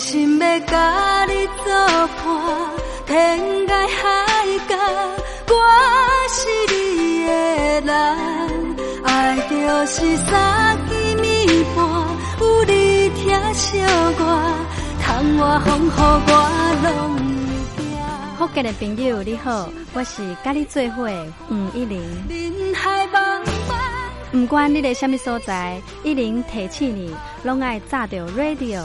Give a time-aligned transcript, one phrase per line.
[0.00, 1.74] 心要甲你作
[2.24, 2.26] 伴，
[3.06, 4.08] 天涯海
[4.66, 4.74] 角，
[5.46, 5.54] 我
[6.30, 6.38] 是
[6.72, 7.30] 你的
[7.82, 7.90] 人。
[9.04, 11.78] 爱就是三更暝半，
[12.40, 13.78] 有你疼惜
[14.18, 14.22] 我，
[15.02, 16.32] 窗外风雨我
[16.82, 16.88] 拢
[17.76, 17.84] 会惊。
[18.38, 21.06] 福建的朋友你好，我是甲你做伙
[21.46, 22.00] 黄一玲。
[22.30, 28.84] 人海茫茫，不管你在什么所在，一零提醒你，拢爱炸着 radio，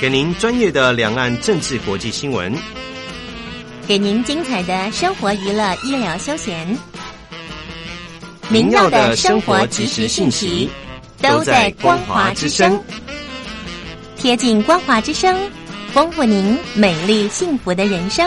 [0.00, 2.56] 给您专业的两岸政治国际新闻，
[3.86, 6.66] 给您精彩的生活娱乐医疗休闲，
[8.48, 10.70] 您要的生活即时信息
[11.20, 12.82] 都在光华之声，
[14.16, 15.38] 贴近光华之声，
[15.92, 18.26] 丰富您美丽幸福的人生。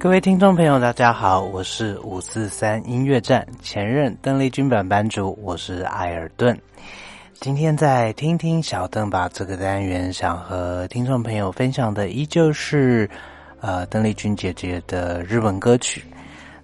[0.00, 6.58] 各位听众朋友，大家好，我是五四三音乐站前任邓丽君版班主，我是艾尔顿。
[7.34, 13.08] 今天在听听小邓吧这个单元，想和听众朋友分享的依旧是
[13.60, 16.02] 呃邓丽君姐姐的日文歌曲。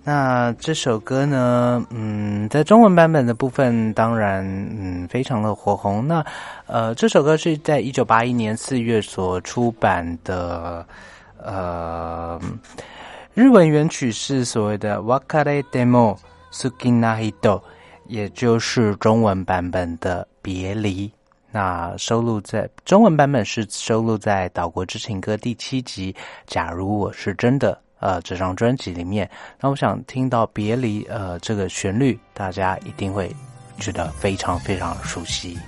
[0.02, 6.08] 那这首歌呢，嗯，在中文版本的部分，当然嗯非常的火红。
[6.08, 6.24] 那
[6.66, 10.86] 呃这首歌是在一九八一年四月所出版的，
[11.36, 12.40] 呃。
[13.36, 16.16] 日文原曲是所谓的 “wakare demo
[16.50, 17.60] sukinahito”，
[18.06, 21.12] 也就是中文版本的“别离”。
[21.52, 26.14] 那收录在中文版本是收录在《岛国之情歌》第七集
[26.46, 29.28] 《假如我是真的》呃这张专辑里面。
[29.60, 33.30] 那我想听到“别离”呃这个旋律，大家一定会
[33.78, 35.58] 觉得非常非常熟悉。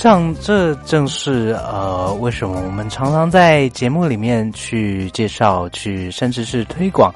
[0.00, 7.14] 像这正是呃，为什么我们常常在节目里面去介绍、去甚至是推广，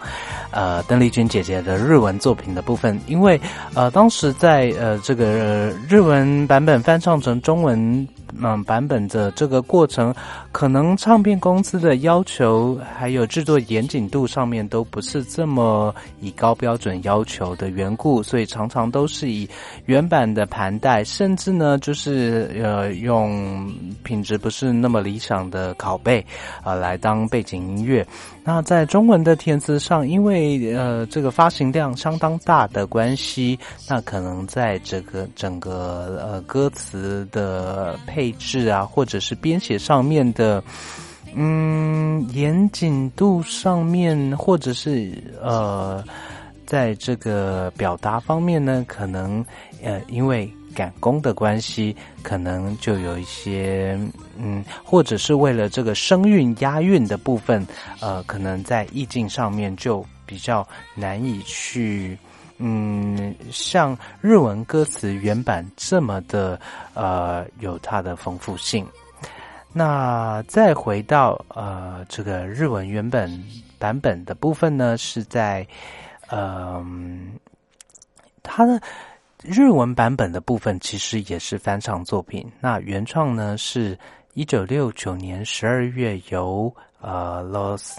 [0.51, 3.41] 呃，邓丽君姐姐的日文作品的部分，因为
[3.73, 8.07] 呃，当时在呃这个日文版本翻唱成中文。
[8.43, 10.15] 嗯，版本的这个过程，
[10.51, 19.49] 可能唱片公司的要求还有制作严谨度上面都不是这么以高标准要求的缘故，所以常常都是以
[19.87, 26.25] 原版的盘带，甚至呢就是呃用品质不是那么理想的拷贝
[26.63, 28.07] 啊来当背景音乐。
[28.47, 40.63] 那在中文的填词上，因为呃这个发行量相当大的关系，那可能在这个整个呃歌词的配配置啊，或者是编写上面的，
[41.35, 46.03] 嗯严谨度上面，或者是呃
[46.65, 49.45] 在这个表达方面呢，可能
[49.83, 50.51] 呃因为。
[50.75, 53.97] 赶工的关系，可能就有一些，
[54.37, 57.65] 嗯，或者是为了这个声韵押韵的部分，
[58.01, 62.19] 呃，可能在意境上面就比较难以去，
[62.59, 66.61] 嗯，像日文歌词原版这么的，
[66.95, 68.87] 呃，有它的丰富性。
[69.73, 73.43] 那再回到呃这个日文原本
[73.79, 75.67] 版本的部分呢，是在，
[76.31, 77.33] 嗯，
[78.43, 78.81] 它的。
[79.47, 82.51] 日文版本的部分其实也是翻唱作品。
[82.61, 83.99] 那原创呢，是
[84.33, 87.99] 一九六九年十二月由呃 Los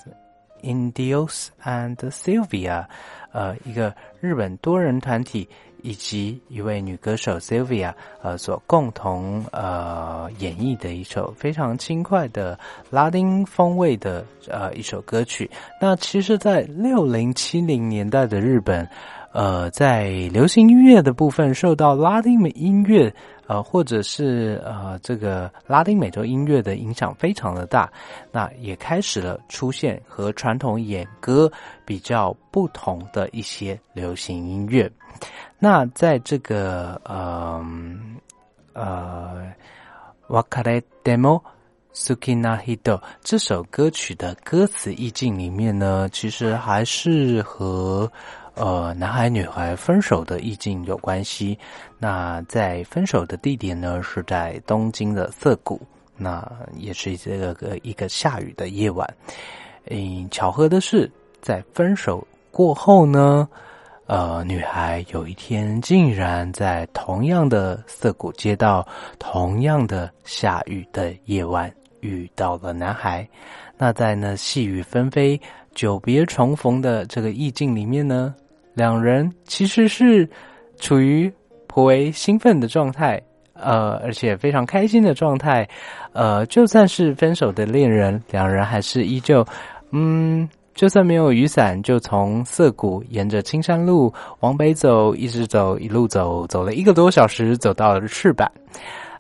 [0.64, 2.88] Indios and Sylvia，
[3.36, 5.48] 呃一个日本多人团体
[5.82, 12.58] 以及一位女歌手 Sylvia，呃所共同呃演绎的一首非常轻快的
[12.90, 15.52] 拉丁风味的呃一首歌曲。
[15.82, 18.88] 那其实，在六零七零年代的日本。
[19.36, 23.14] 呃，在流行音乐的部分，受到拉丁美音乐，
[23.48, 27.92] 呃，或者是呃这个拉丁美洲音乐的影响非常的大，
[28.32, 31.52] 那也开始了出现和传统演歌
[31.84, 34.90] 比较不同的一些流行音乐。
[35.60, 37.62] 那在这个呃
[38.72, 39.52] 呃
[40.30, 41.42] ，Wakare Demo
[41.94, 48.10] Sukina Hito 这首歌曲的歌词意境里面呢，其实还是和。
[48.56, 51.58] 呃，男孩女孩分手的意境有关系。
[52.00, 55.80] 那在分手的地点呢，是在东京的涩谷。
[56.18, 59.06] 那也是这个个一个下雨的夜晚。
[59.88, 63.48] 嗯，巧合的是，在分手过后呢，
[64.06, 68.88] 呃，女孩有一天竟然在同样的涩谷街道、
[69.20, 73.28] 同样的下雨的夜晚遇到了男孩。
[73.78, 75.38] 那在那细雨纷飞、
[75.74, 78.34] 久别重逢的这个意境里面呢，
[78.76, 80.30] 两人其实是
[80.78, 81.32] 处于
[81.68, 83.20] 颇为兴奋的状态，
[83.54, 85.68] 呃，而且非常开心的状态。
[86.14, 89.44] 呃，就算是分手的恋人，两人还是依旧，
[89.92, 98.50] 嗯，就算没有雨伞，就从涩谷沿着青山路往北走，一直走，一路走，走了一个多小时，走到了赤坂。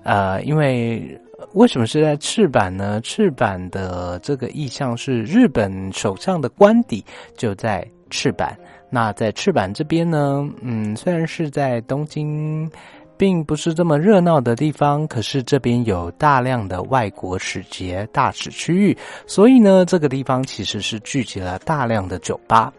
[0.04, 1.20] 呃，因为。
[1.54, 3.00] 为什么是在赤坂呢？
[3.02, 7.04] 赤坂的这个意象是日本首相的官邸
[7.38, 8.58] 就在赤坂。
[8.90, 12.70] 那在赤坂这边呢，嗯，虽然是在东京，
[13.18, 22.72] 并不是这么热闹的地方，可是这边有大量的外国使节大使区域，所以呢，这个地方其实是聚集了大量的酒吧。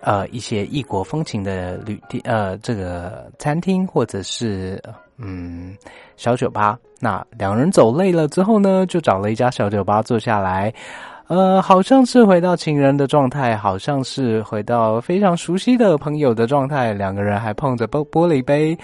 [0.00, 4.80] 呃，一些异国风情的旅店，呃，这个餐厅或者是
[5.16, 5.76] 嗯
[6.16, 6.78] 小酒吧。
[7.00, 10.72] 那两人走累了之后呢，就找了一家小酒吧坐下来。
[11.28, 16.94] 呃，好像是回到情人的状态，好像是回到非常熟悉的朋友的状态。
[16.94, 18.76] 两个人还碰着玻玻璃杯，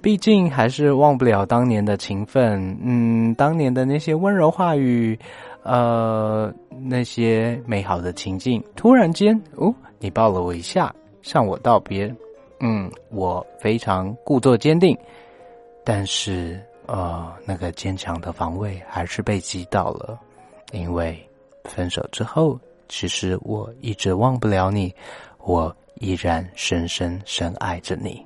[0.00, 2.74] 毕竟还是忘不了当年的情分。
[2.82, 5.18] 嗯，当年的那些温柔话语，
[5.62, 6.50] 呃，
[6.82, 8.64] 那些美好的情境。
[8.74, 9.72] 突然间，哦。
[9.98, 12.10] 你抱了我一下，向我道别。
[12.60, 14.96] 嗯，我非常故作坚定，
[15.84, 20.18] 但是呃，那个坚强的防卫还是被击倒了。
[20.72, 21.18] 因为
[21.64, 24.94] 分手之后，其实我一直忘不了你，
[25.38, 28.24] 我依然深深深爱着你。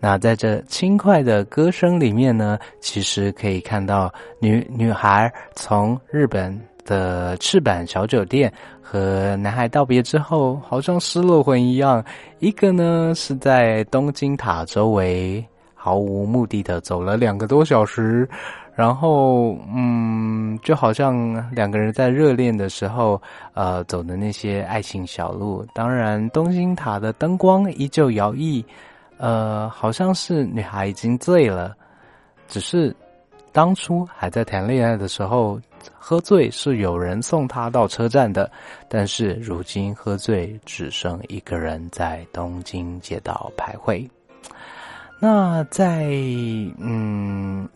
[0.00, 6.60] 那在这轻快的歌声里面呢，其实可以看到女女孩从日本。
[6.86, 12.04] 的赤坂小酒店和男孩道别之后，好像失了魂一样。
[12.40, 15.42] 一个呢是在东京塔周围
[15.74, 18.28] 毫无目的的走了两个多小时，
[18.74, 23.20] 然后嗯，就好像两个人在热恋的时候
[23.52, 25.66] 呃走的那些爱情小路。
[25.72, 28.64] 当然，东京塔的灯光依旧摇曳，
[29.16, 31.74] 呃，好像是女孩已经醉了，
[32.48, 32.94] 只是
[33.52, 35.60] 当初还在谈恋爱的时候。
[35.98, 38.50] 喝醉是有人送她到车站的，
[38.88, 44.08] 但是如今喝醉只剩一个人在东京街道徘徊。
[45.20, 46.06] 那在
[46.78, 47.68] 嗯，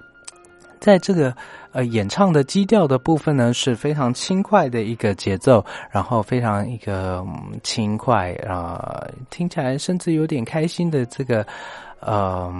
[0.81, 1.35] 在这个
[1.73, 7.25] 呃演唱的基调的部分呢，是非常轻快的一个节奏，然后非常一个
[7.63, 11.47] 轻快啊，听起来甚至有点开心的这个。
[12.01, 12.55] 呃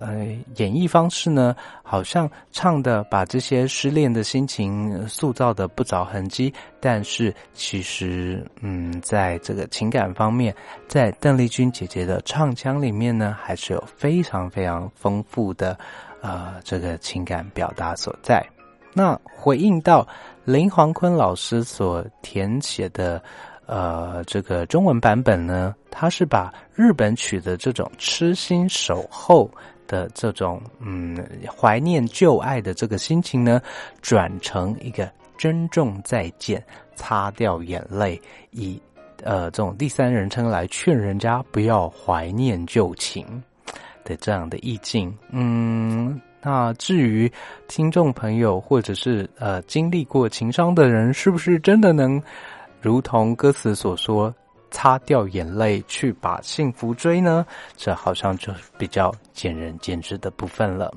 [0.00, 0.24] 呃，
[0.56, 10.56] 演绎方式呢，好像唱的把这些失恋的心情塑造的不着痕迹，但是其实，嗯，在这个情感方面，
[10.88, 15.78] 在邓丽君姐姐的唱腔里面呢，还是有非常非常丰富的
[16.22, 18.42] 呃这个情感表达所在。
[18.94, 20.08] 那回应到
[20.46, 23.22] 林黄坤老师所填写的。
[23.64, 29.48] 呃，这个中文版本呢，他是把日本曲的这种痴心守候
[29.86, 33.62] 的这种嗯怀念旧爱的这个心情呢，
[34.02, 36.62] 转成一个珍重再见，
[36.96, 38.82] 擦掉眼泪，以
[39.22, 43.42] 呃这种第三人称来劝人家不要怀念旧情
[44.04, 45.12] 的这样的意境。
[45.30, 47.30] 嗯，那至于
[47.68, 52.22] 听众朋友或者是呃经历过情伤的人，是不是真的能？
[52.80, 54.34] 如同歌词所说，
[54.72, 57.46] 擦掉眼泪去把幸福追呢？
[57.76, 60.92] 这好像就比较见仁见智的部分了。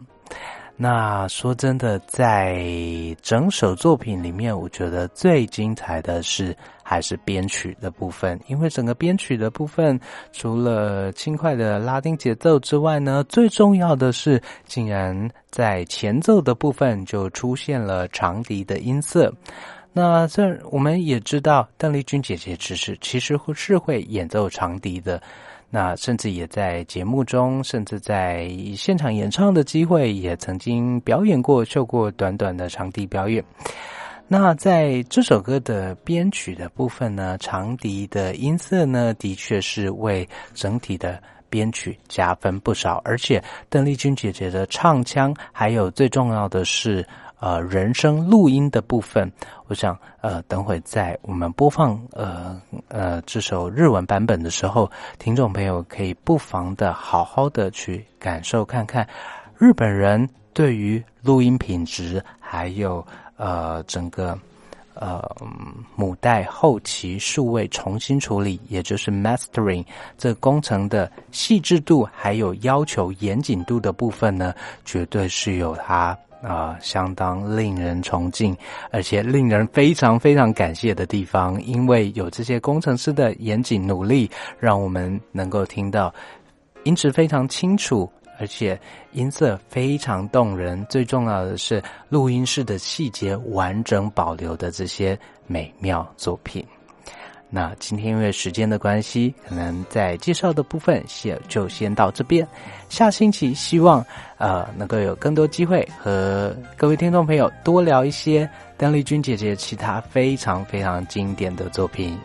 [0.78, 2.62] 那说真的，在
[3.22, 9.98] 整首作品里面，我觉得最精彩的是还是编曲的部分，因为整个编曲的部分，
[10.34, 19.34] 除了轻快的拉丁节奏之外呢，最重要的是，竟然在前奏的部分就出现了长笛的音色。
[19.94, 25.24] 那这我们也知道，邓丽君姐姐只是其实是会演奏长笛的，
[25.76, 33.44] 那甚至也在节目中，甚至在现场演唱的机会，也曾经表演过，秀过短短的长笛表演。
[34.26, 47.06] 那在这首歌的编曲的部分呢，长笛的音色呢，的确是为整体的编曲加分不少，而且邓丽君姐姐的唱腔，还有最重要的是。
[47.46, 49.32] 呃，人声录音的部分，
[49.68, 59.08] 我想，呃，等会在我们播放呃呃这首日文版本的时候，听众朋友可以不妨的好好的去感受看看，
[59.60, 63.06] 日本人对于录音品质，还有
[63.38, 64.36] 呃整个
[64.96, 65.24] 呃
[65.96, 69.86] 母带后期数位重新处理，也就是 mastering
[70.18, 74.52] 这工程的细致度，还有要求严谨度的部分呢，
[74.84, 76.18] 绝对是有它。
[76.46, 78.56] 啊，相当令人崇敬，
[78.92, 84.30] 而且令人非常非常感谢的地方，因为有这些工程师的严谨努力，
[84.60, 86.14] 让我们能够听到
[86.84, 88.08] 音质非常清楚，
[88.40, 88.80] 而且
[89.14, 90.86] 音色非常动人。
[90.88, 96.64] 最重要的是，录音室的细节完整保留的这些美妙作品。
[97.50, 102.46] 那今天因为时间的关系，可能在介绍的部分先就先到这边。
[102.90, 104.06] 下星期希望
[104.38, 112.18] 呃能够有更多机会和各位听众朋友多聊一些邓丽君姐姐其他非常非常经典的作品。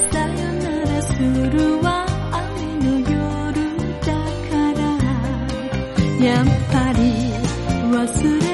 [0.00, 2.42] さよならするは雨
[2.84, 3.54] の夜
[4.00, 4.06] だ
[4.50, 4.82] から。
[6.24, 7.00] やっぱり
[7.92, 8.02] 忘
[8.42, 8.53] れ